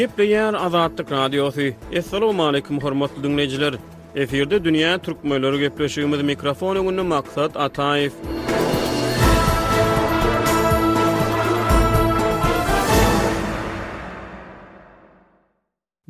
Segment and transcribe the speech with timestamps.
[0.00, 1.60] Gepleyen Azadlyk Radiosu.
[1.98, 3.74] Assalamu alaykum hormatly dinleyijiler.
[4.16, 8.10] Eferde dünýä türkmenleri gepleşigimiz mikrofonuny gündä maksat Ataev.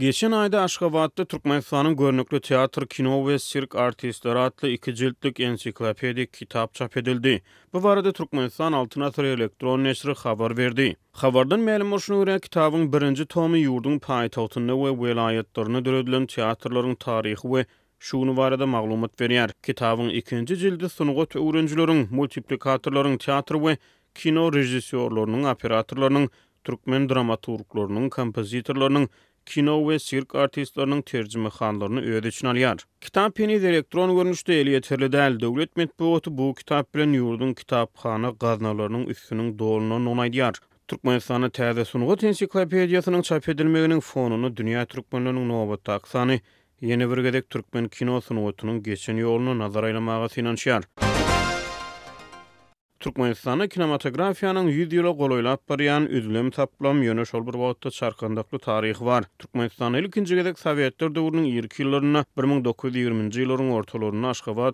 [0.00, 6.74] Geçen ayda Aşgabatda Türkmenistanın görnüklü teatr, kino ve sirk artistleri adlı iki ciltlik ensiklopedik kitap
[6.74, 7.42] çap edildi.
[7.72, 10.96] Bu varada Türkmenistan altın atır elektron nesri xabar verdi.
[11.14, 17.66] Xabardan məlum olsun ürə kitabın birinci tomi yurdun payitautunda ve velayetlarını dörödülən teatrların tarixi ve
[17.98, 19.50] Şunu varada maglumat veriyar.
[19.62, 23.76] Kitabın ikinci cildi sunugot öğrencilorun, multiplikatorların, teatr ve
[24.14, 26.30] kino rejissiyorlarının, operatorlarının,
[26.64, 29.08] Türkmen dramaturglarının, kompozitorlarının,
[29.46, 32.82] kino we sirk artistlarının terjime hanlaryny öz üçin alýar.
[33.00, 35.40] Kitap peni elektron görnüşde eli ýeterli däl.
[35.40, 40.54] Döwlet otu bu kitap bilen ýurdun kitapxana gaznalarynyň üstüniň dolunyny nonaýdyar.
[40.88, 46.40] Türkmenistan'a täze sunugy ensiklopediýasynyň çap edilmeginiň fonuny dünýä türkmenleriniň nowatda aksany,
[46.82, 50.84] ýene bir gedek türkmen kino sunugatynyň geçen ýolunu nazar aýlamagy synanşýar.
[53.00, 59.24] Türkmenistan'a kinematografiyanın 100 goloylap bariyan üzlüm taplam yöne şol bir vaatda çarkandaklı tarih var.
[59.38, 64.32] Türkmenistan'a ilk inci gedek Sovyetler dövrünün ilk yıllarına 1920 yılların ortalarına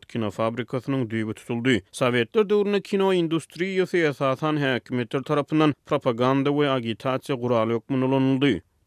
[0.09, 1.71] kino fabrikasının düğübü tutuldu.
[1.93, 7.91] Sovyetler dövrünün kino industriyası yasasan hekimetler tarafından propaganda ve agitasiya kuralı yok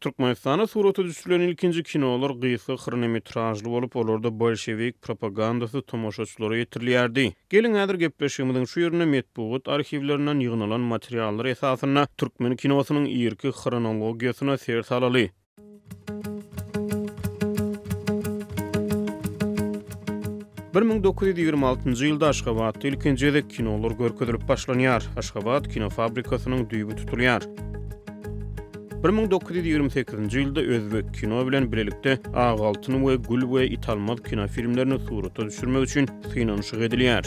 [0.00, 7.32] Türkmenistan'ın suratı düşürülen ilkinci kinoları gıyısı hırnı mitrajlı olup olurdu bolşevik propagandası tomoşoçları yetirliyerdi.
[7.50, 14.82] Gelin edir gepleşimizin şu yerine metbuğut arşivlerinden yığınılan materiallar esasına Türkmen kinoasının iyirki hırnologiyasına seyir
[14.82, 15.26] salalı.
[20.74, 25.02] Bermung 1926-njy ýylda Aşgabat ilkinji ýerde kinolar görkezilip başlanýar.
[25.18, 27.42] Aşgabat kino fabrikasynyň düýbi tutulýar.
[29.00, 35.82] 1928-nji ýylda özbek kino bilen bilelikde Agaltyn we Gül we Italmaz kino filmlerini surata düşürmek
[35.82, 37.24] üçin finansy gedilýär.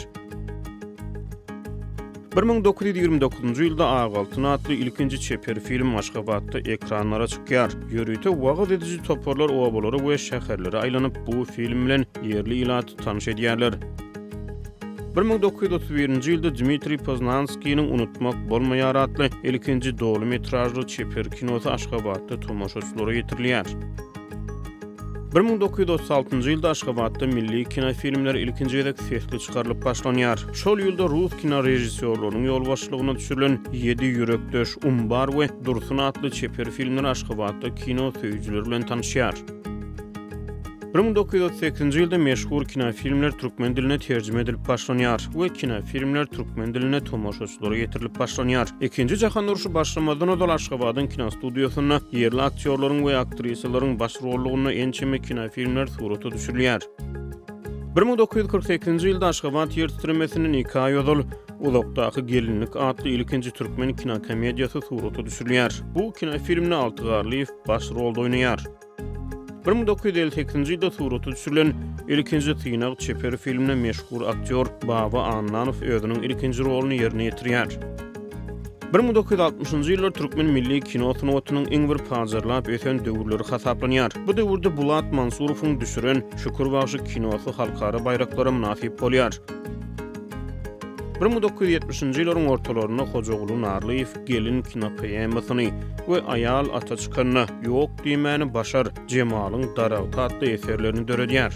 [2.36, 7.74] 1929-njy ýylda Agaltyn atly ilkinji çeper film Maşgabatda ekranlara çykýar.
[7.90, 13.74] Ýörüýte wagt edici toparlar owabolary we şäherlere aýlanyp bu film bilen ýerli ýylat tanış edýärler.
[15.14, 23.68] 1931-nji ýylda Dimitri Poznanskiýiň Unutmak bolmaýar atly 2-nji dolu metrajly çeper Kino Aşgabatda tomoşaçylara ýetirilýär.
[25.30, 30.42] 1936-njy ýylda Aşgabatda milli kino filmler ilkinji ýerek sehli çykarylyp başlanýar.
[30.50, 37.04] Şol ýylda rus kino rejissýorlarynyň ýolbaşçylygyna düşürilen 7 ýürekdeş Umbar we Dursun atly çeper filmler
[37.04, 39.62] Aşgabatda kino söýjüler bilen tanışýar.
[40.94, 45.20] 1980 nji ýylda meşhur kino filmler türkmen diline terjime edilip başlanýar.
[45.34, 48.68] Bu kino filmler türkmen diline tomoşaçylar getirilip başlanýar.
[48.84, 55.18] Ikinji jahan uruşy başlanmadan öňe Aşgabatyň kino studiýasynda ýerli aktýorlaryň we aktrisalaryň baş rollugyny ençeme
[55.18, 56.80] kino filmler suraty düşürilýär.
[57.96, 61.20] 1948-nji ýylda Aşgabat ýurtdurmasynyň hikaýasy ýazyl
[61.64, 65.82] Ulaqtaqı gelinlik adlı ilkinci Türkmen kina kamediyası suratı düşürlüyar.
[65.94, 68.64] Bu kina filmini altıgarlıyif baş rolda oynayar.
[69.64, 71.72] 1958-nji ýylda suratga düşürilen
[72.08, 77.72] ilkinji tiňe çeper filmine meşhur aktýor Baba Annanow öýüniň ilkinji rolyny ýerine ýetirýär.
[78.92, 84.12] 1960-njy ýyllar türkmen milli kino sanatynyň iň bir panjarlap ösen döwürleri hasaplanýar.
[84.26, 89.40] Bu döwürde Bulat Mansurowyň düşüren Şukurbaşy kinosy halkara bayraklara münafiq bolýar.
[91.14, 95.68] 1970-nji ýyllaryň ortalaryna Hojoğlu Narlıyev gelin kino pýemasyny
[96.08, 101.52] we aýal ataçkanyny ýok diýmäni başar Jemalyň Darawka atly eserlerini döredýär.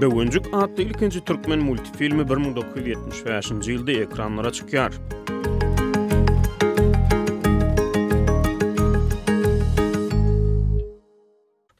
[0.00, 4.92] Döwünjük atly ilkinji türkmen multifilmi 1975-nji ýylda ekranlara çykýar.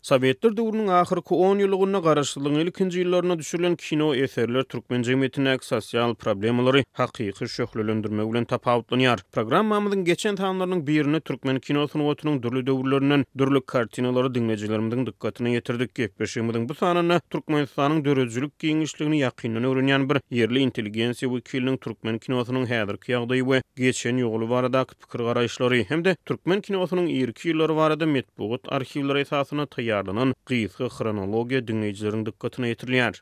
[0.03, 6.81] Sovetler döwrüniň ahirki 10 ýyllygyna garaşdyrylan ilkinji ýyllaryna düşürilen kino eserler türkmen jemgyýetine sosial problemleri
[7.01, 9.21] hakyky şöhlelendirmek bilen tapawutlanýar.
[9.33, 16.11] Programmamyzyň geçen taýdanlarynyň birini türkmen kino synagatynyň durly döwürlerinden durly kartinalary dinlejilerimiziň dikkatine ýetirdik.
[16.21, 22.19] Beşimiziň bu sanany türkmen synagatynyň döwürçülik giňişligini ýakynyň öwrenýän bir yerli inteligensiýa we kilniň türkmen
[22.27, 28.07] kinosynyň häzirki ýagdaýy we geçen ýogul barada pikir garaýşlary hem-de türkmen kinosynyň ýerki ýyllary barada
[28.19, 33.15] metbuat arhivleri esasyna ýarlanan gysga chronologiýa dünýäçiligiň dikkatine ýetirilýär.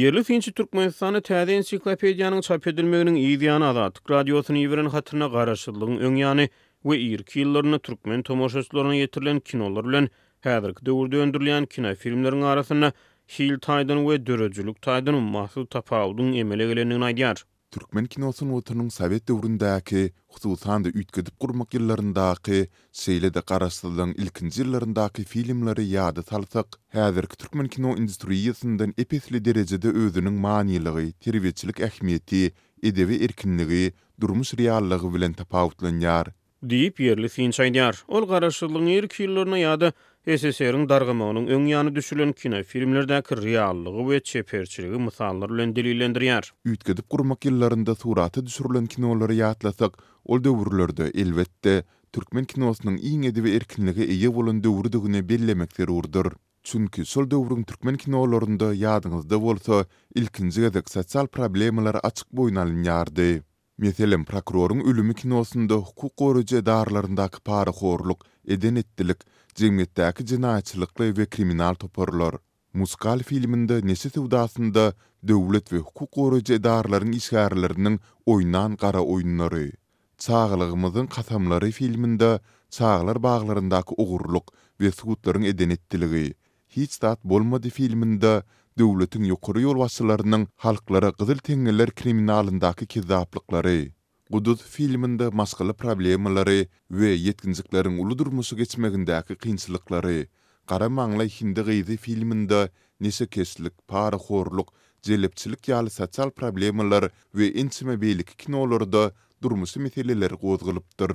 [0.00, 6.44] Yerli Finçi Türkmenistanı täze ensiklopediýanyň çap edilmeginiň ýa-da Adatlyk iverin ýeren hatyryna garaşdyrylygyň öňýany
[6.86, 10.06] we ýerki ýyllaryny türkmen tomoşaçylaryna ýetirilen kinolar bilen
[10.46, 12.92] häzirki döwürde öndürilýän kino filmleriň arasyna
[13.38, 17.44] Hil taydan we dörejülük taydan mahsul tapaudun emele geleniňi aýdýar.
[17.72, 20.02] Türkmen kinosun otunun Sovet döwründäki,
[20.34, 22.58] hususan da üýtgedip gurmak ýyllaryndaky,
[23.02, 31.06] şeýlede garaşdyrylan ilkinji ýyllaryndaky filmleri ýady salsak, häzirki türkmen kino industriýasyndan epesli derejede özüniň manylygy,
[31.28, 32.44] terwetçilik ähmiýeti,
[32.90, 33.86] edebi erkinligi,
[34.20, 36.34] durmuş reallygy bilen tapawutlanýar.
[36.74, 38.04] Diýip ýerli finçaýdyar.
[38.12, 39.94] Ol garaşdyrylan ýerki ýyllaryna ýady
[40.26, 46.52] ssr dargama onun ön yanı düşülen kino filmlerdeki reallygy ve çeperçiligi mısallar ile delilendir yer.
[46.64, 54.00] Ütkedip kurmak yıllarında suratı düşürülen kinoları yaatlasak, ol dövürlerde elbette Türkmen kinosunun iň edebi erkinligi
[54.00, 56.32] eýe eyi eyi olan bellemekler urdur.
[56.62, 63.42] Çünkü sol dövrün Türkmen kinolarında yadınızda olsa ilkinci gedek sosyal problemlar açık boyun alın
[63.78, 69.16] Meselen, prokurorun ölümü kinosunda hukuk orucu edarlarındaki pari horluk, eden ettilik.
[69.54, 72.34] cemiyetdäki jinayatçylykly we kriminal toparlar.
[72.74, 74.92] Muskal filminde nesi tewdasynda
[75.28, 79.72] döwlet we hukuk goraje darlaryň işgärlerinin oýnan gara oýunlary.
[80.18, 82.40] Çağlygymyzyň katamlary filminde
[82.70, 86.34] çağlar baglaryndaky ugurluk we sugutlaryň edenetdiligi,
[86.68, 88.42] hiç zat bolmady filminde
[88.78, 93.92] döwletiň ýokary ýol halklara gyzyl teňeller kriminalyndaky kizaplyklary.
[94.32, 100.26] Gudud filminde maskalı problemaları ve yetkinciklerin uludurmusu geçmegindaki kıyınçılıkları,
[100.66, 102.68] Karamanlay hindi gıydı filminde
[103.00, 109.12] nese keslik, para xorluk, celepçilik yali satsal problemalar ve intime beylik kinolarda
[109.42, 111.10] durmusu meseleleri gozgılıptır.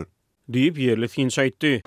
[0.54, 1.84] Diyip yerli sinçaytdi.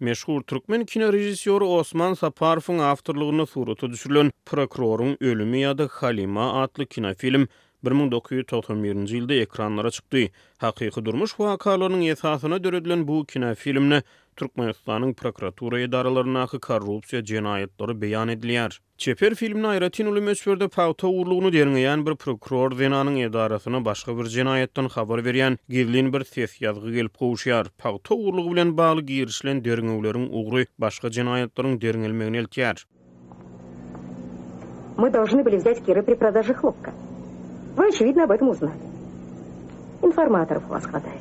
[0.00, 6.86] Meşhur Türkmen kino rejissyoru Osman Saparov'un avtorluğuna suratı düşürülen Prokuror'un Ölümü ya da Halima adlı
[6.86, 7.48] kino film
[7.86, 10.20] 1991-nji ýylda ekranlara çykdy.
[10.62, 14.00] Hakyky durmuş wakalarynyň ýetasyna döredilen bu kino filmini
[14.40, 18.74] Türkmenistanyň prokuratura edaralaryna haýy korrupsiýa jenayetleri beýan edilýär.
[19.06, 24.88] Çeper filmini aýratyn uly meşhurda pawta urlugyny derňeýän bir prokuror denanyň edarasyna başga bir jenayetden
[24.98, 27.66] habar berýän girlin bir ses ýazgy gelip goýýar.
[27.86, 32.82] Pawta urlugy bilen bagly girişlen derňeýlerin ugry başga jenayetleriň derňelmegini eltýär.
[34.98, 36.92] Мы должны были взять киры при продаже хлопка.
[37.78, 38.80] Вы, очевидно, об этом узнали.
[40.02, 41.20] Информаторов у вас хватает.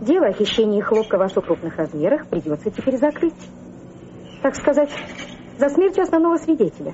[0.00, 3.40] Дело о хищении хлопка в особо крупных размерах придется теперь закрыть.
[4.42, 4.90] Так сказать,
[5.58, 6.92] за смертью основного свидетеля.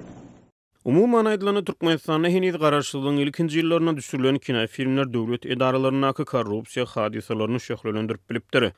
[0.85, 7.13] Umuman aýdylan Türkmenistanyň hyzyr garaşdyrylan ilkinji ýyllaryna düşürilen kinofilmler döwlet edaralaryna korrupsiýa
[8.29, 8.73] bilipdir.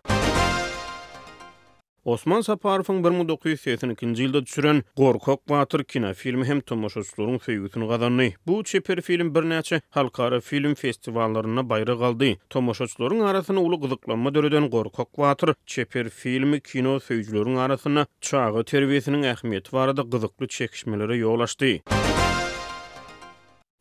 [2.09, 8.31] Osman Saparovyň 1982-nji ýylda düşüren Gorkok Batyr kino filmi hem tomoşaçylaryň söýgüsini gazandy.
[8.47, 9.45] Bu çeper film bir
[9.91, 12.31] halkara film festivallaryna bayrak aldy.
[12.51, 19.73] Tomoşaçylaryň arasyna uly gyzyklanma döreden Gorkok Batyr çeper filmi kino söýgüsiniň arasyna çağa terbiýesiniň ähmiýeti
[19.77, 21.75] barada gyzykly çekişmelere ýol açdy.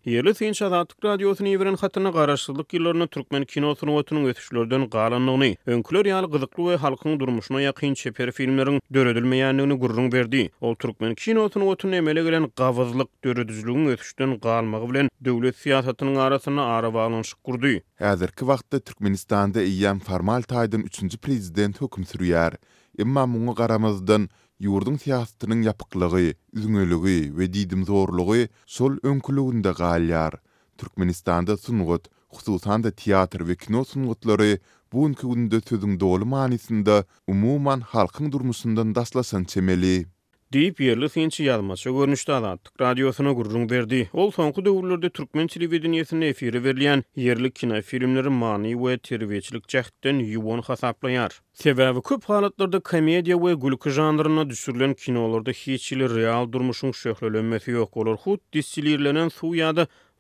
[0.08, 6.32] Yerli Sinç Azatlık Radyosu'nun yivirin hatırına qarşılık yıllarına Türkmen kino ötünün ötüşlerden qalanlığını, önkülör yalı
[6.32, 10.52] qızıqlı ve halkın durmuşuna yakın çeper filmlerin dörödülmeyenliğini gurrun verdi.
[10.62, 16.94] Ol Türkmen kino ötünün emele gelen qavızlık dörödüzlüğün ötüşten qalmağı bilen dövlet siyasatının arasına ara
[16.94, 17.68] bağlanışı kurdu.
[18.00, 21.18] Hazırkı vaxtda Türkmenistan'da iyan formal taydın 3.
[21.18, 22.54] prezident hukum sürüyar.
[23.00, 30.34] Imma muğun qaramızdın, yurdun siyasetinin yapıklığı, üzüngölüğü ve didim zorluğu sol önkülüğünde galyar.
[30.78, 34.60] Türkmenistan'da sunuğut, hususan da tiyatr ve kino sunuğutları
[34.94, 40.06] bu önkülüğünde sözün dolu manisinde umuman halkın durmusundan daslasan çemeli.
[40.54, 44.10] Deyip yerli sinçi yazmaçı görünüşte azattık Radiosuna gurrun verdi.
[44.14, 50.62] Ol sonku dövürlerde Türkmen televizyonu efiri verilen yerli kina filmleri mani ve terviyeçilik cahitten yuvon
[50.62, 51.42] hasaplayar.
[51.54, 58.16] Sebebi köp halatlarda komedia ve gülkü janrına düşürlen kinolarda hiç real durmuşun şöhlelenmesi yok olur.
[58.18, 59.56] Hut distilirlenen su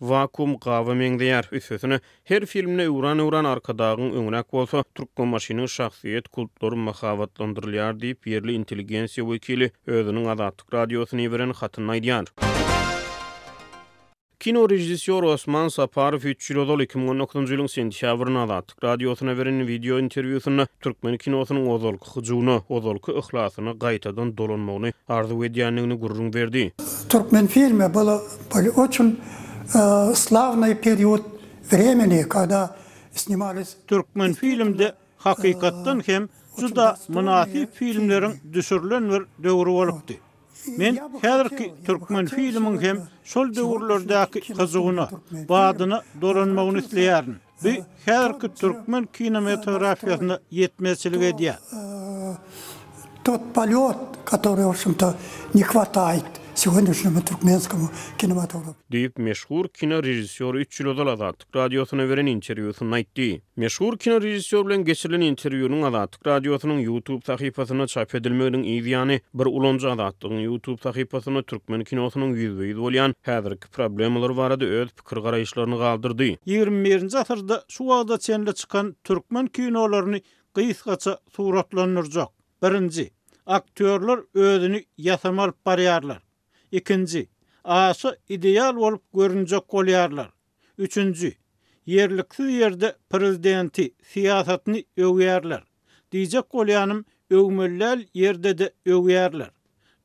[0.01, 1.47] vakuum gawa meňdeýär.
[1.51, 8.55] Üstesine her filmde uran uran arkadagyň öňünäk bolsa türkmen maşynyň şahsyýet kultur mahawatlandyrylýar diýip yerli
[8.61, 12.29] inteligensiýa wekili özüniň adatlyk radiosyny beren hatyny aýdýar.
[14.39, 20.67] Kino rejissor Osman Saparov 3 ýyl ozal 2019-njy ýylyň sentýabryna adatlyk radiosyna beren video interwýusyny
[20.81, 26.67] türkmen kinosynyň ozalky hyjuny, ozalky ihlasyny gaýtadan dolanmagyny arzuw edýänligini gurrun berdi.
[27.09, 28.21] Türkmen filmi bolu,
[28.53, 29.17] bolu üçin
[29.73, 31.25] э, славный период
[31.69, 32.75] времени, когда
[33.15, 40.19] снимались Туркмен фильмде хакыйкаттан хем жуда мунафи фильмлерин дүшүрлөн бир дөвүр болупты.
[40.67, 45.07] Мен хәзерки туркмен фильмин хем шул дөвүрлөрдәки кызыгына,
[45.47, 47.39] баадына доронмагын үтлеярын.
[47.61, 51.59] Би хәзерки туркмен кинематографиясына yetmesilik edýär.
[53.23, 55.15] Тот полёт, который, в общем-то,
[55.53, 56.25] не хватает.
[56.57, 58.75] сегодня туркменскому кинематографу.
[58.89, 63.43] Дип мешхур кино режиссёр 3 жыл озал Азаттык радиосына берен интервьюсун айтты.
[63.55, 65.83] Мешхур кино режиссёр белән интервьюнун
[66.23, 73.13] радиосунун YouTube сахифасына чап edilmeginin ideyany bir ulonja Azattygyň YouTube sahypasyna türkmen kinosynyň ýüzbeýi bolýan
[73.29, 76.37] häzirki problemler barada öz pikir galdyrdy.
[76.47, 80.19] 21-nji асырда şu wagtda çenle çykan türkmen kinolaryny
[80.55, 82.29] gysgaça suratlandyrjak.
[82.63, 83.11] Birinji,
[83.45, 86.21] aktyorlar özüni ýasamal barýarlar.
[86.71, 87.29] 2.
[87.63, 90.17] asa ideal olup görünecek kol 3.
[90.77, 91.33] Üçüncü,
[91.85, 95.61] yerde prezidenti siyasatini öwýärler.
[96.11, 97.05] Diyecek kol yanım,
[98.13, 99.51] yerde de övgerler.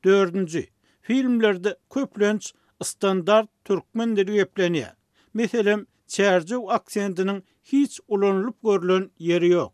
[0.03, 0.65] Dördüncü,
[1.01, 2.53] filmlerde köplönç
[2.83, 4.93] standart Türkmen dili yepleniyye.
[5.33, 9.73] Meselem, çerciv aksendinin hiç ulanylyp görlön yeri yok.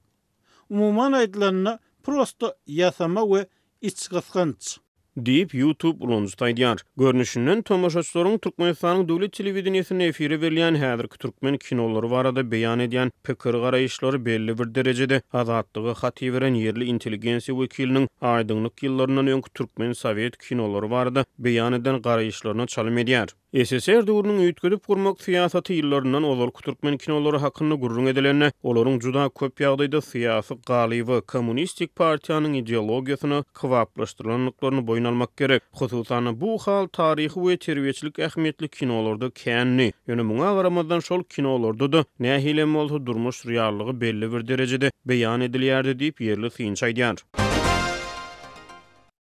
[0.69, 3.47] Umuman aydlanna prosto yasama ve
[3.81, 4.77] içgıskanç.
[5.17, 6.77] Deep YouTube ulunzu taidiyar.
[6.97, 12.51] Görnüşünnen Tomas Açlarun Turkmenistan'ın Dulit Televizyon yetinin efiri verilen hadir ki Turkmen kinoları var adı
[12.51, 19.27] beyan ediyan pekır garayışları belli bir derecede azatlığı hati veren yerli inteligensi vekilinin aydınlık yıllarından
[19.27, 23.29] önk Turkmen Sovyet kinoları var adı beyan edin garayışlarına ediyar.
[23.49, 29.63] SSR döwrünün ýetgilip gurmak syýasaty ýyllaryndan ozal kutrukmen kinolary hakynda gurrun edilende, olaryň juda köp
[29.63, 35.65] ýagdaýda syýasy galywy kommunistik partiýanyň ideologiýasyny kwaplaşdyrylanlyklaryny boyun almak gerek.
[35.81, 42.05] Hususan bu hal taryhy we terbiýeçlik ähmiýetli kinolarda käni, ýöne muňa garamadan şol kinolarda da
[42.27, 47.48] nähilem bolsa durmuş reallygy belli bir derejede beýan edilýärdi diýip ýerli syýançy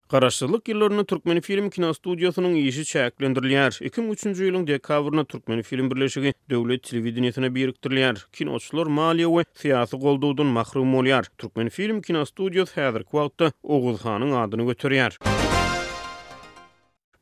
[0.10, 3.72] Qaraşsızlık yıllarını Türkmeni Film Kino Studiosunun iyişi çayaklendirliyar.
[3.72, 8.28] 2003-cü yılın Türkmeni Film Birleşigi devlet televiziyyatına biriktirliyar.
[8.34, 11.28] Kinoçlar maliyya ve siyasi goldoğudun mahrum oliyar.
[11.38, 15.18] Türkmeni Film Kino Studios Heather Kualtta Oğuz Han'ın adını götürüyar.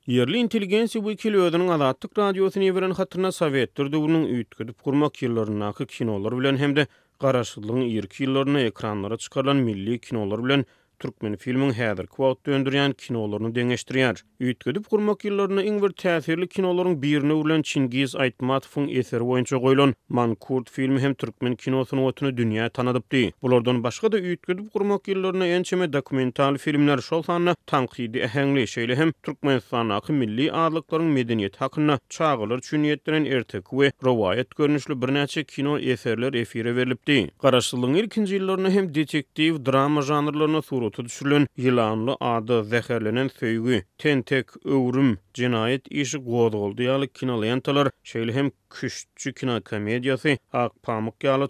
[0.08, 4.46] Yerli inteligensi bu ikili ödünün adatlık radyosini yiveren hatırına savettir de bunun
[4.84, 6.88] kurmak kinolar bilen hem de
[7.20, 10.66] Qaraşsızlığın 20 yıllarına ekranlara çıkarlan milli kinolar bilen
[11.04, 14.22] türkmen filmin häzir kwot döndürýän kinolaryny deňeşdirýär.
[14.46, 20.72] Üýtgedip gurmak ýyllaryny iň bir täsirli kinolaryň birini urlan Çingiz Aytmatowyň eseri boýunça goýulan Mankurt
[20.76, 23.24] filmi hem türkmen kinosyny otuny dünýä tanadypdy.
[23.44, 29.12] Bulardan başga da üýtgedip gurmak ýyllaryny ençeme dokumental filmler şol sanly tanqidi ähengli şeýle hem
[29.24, 35.78] türkmen sanaky milli aýdyklaryň medeniýet hakyna çağılır üçin ýetiren ertek we rowayat görnüşli birnäçe kino
[35.80, 37.20] eserler efire berilipdi.
[37.44, 40.62] Garaşlylygyň ilkinji nji hem detektiv drama janrlaryna
[40.96, 45.10] suwuta düşülen ýylanly ady Zäherlenen söýgü, Tentek öwrüm
[45.40, 51.48] jinayet işi gowdoldy ýaly kinolentalar, şeýle hem küşçü kino komediyası, Ak Pamuk Yalı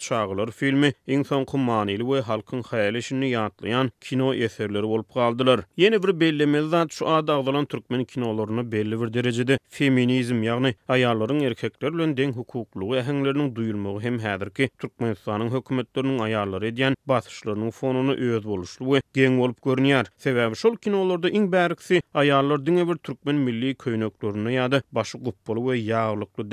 [0.52, 5.62] filmi, insan kumanili ve halkın hayalişini yatlayan kino eserleri olup kaldılar.
[5.78, 11.40] Yeni bir bellemez zat şu ada ağzalan Türkmen kinolarını belli bir derecede feminizm yani ayarların
[11.40, 18.46] erkeklerle den hukukluğu ehenglerinin duyulmağı hem hedir ki Türkmenistan'ın hükümetlerinin ayarları ediyen basışlarının fonunu öz
[18.46, 20.06] oluşlu ve geng olup görünüyor.
[20.18, 25.72] Sebebi şol kinolarda in berksi ayarlar dine bir Türkmen milli köynöklerini ya da başı kuppolu
[25.72, 26.52] ve yağlıklı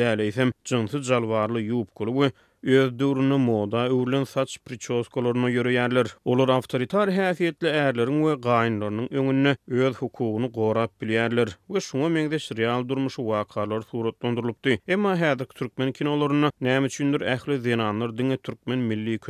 [0.65, 2.25] Cıntı calvarlı yuup kulubu,
[2.63, 6.07] öz durunu moda öğrlün saç priçoz kolorunu yürüyerler.
[6.25, 11.49] Olur avtoritar hafiyetli erlerin ve gayinlarının önünü öz hukukunu qorab bilyerler.
[11.71, 14.81] Ve şuna mengdeş real durmuşu vakalar suratlandırılıbdi.
[14.89, 19.21] Ema hadik Türkmen kinolorunu, nem üçündür ehli zinanlar dini Türkmen milli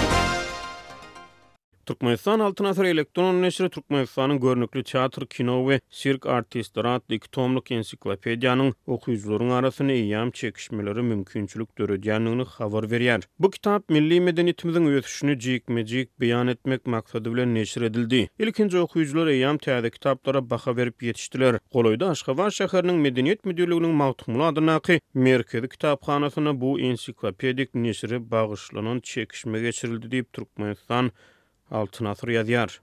[1.90, 7.72] Türkmenistan altın sıra elektron neşri Türkmenistan'ın görnüklü çatır kino ve sirk artistler adlı iki tomluk
[7.72, 13.22] ensiklopediyanın okuyucuların arasını iyiyam çekişmeleri mümkünçülük dörüdyanını xavar veriyar.
[13.40, 18.30] Bu kitap milli medeniyetimizin üyesini cik me cik beyan etmek maksadı bile neşir edildi.
[18.40, 21.58] İlkinci okuyucular eyam teyada kitaplara baka verip yetiştiler.
[21.74, 24.80] Koloyda Aşkavar Şeherinin Medeniyet Müdürlüğü'nün mahtumlu adına
[25.14, 26.02] Merkezi Kitap
[26.54, 31.12] bu ensiklopedik neşri bağışlanan çekişme geçirildi deyip Türkmenistan
[31.72, 32.76] Altın Asır yazýar.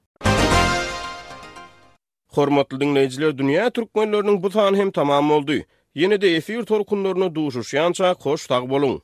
[2.36, 5.56] Hormatly dinleyijiler, dünýä türkmenläriniň bu sany hem tamam boldy.
[6.02, 8.96] Ýene-de efir torkunlaryny duşuşýança hoş tag boluň.